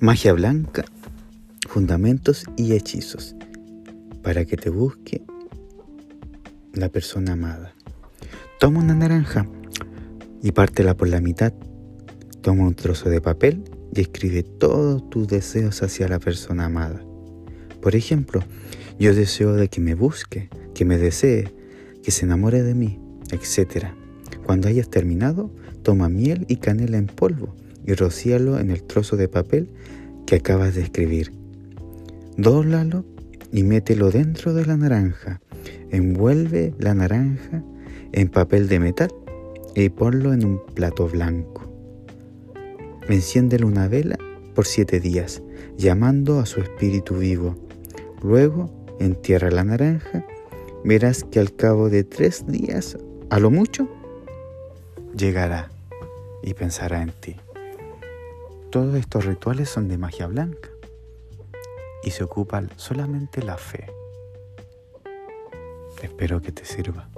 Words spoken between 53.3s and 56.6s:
a lo mucho, llegará y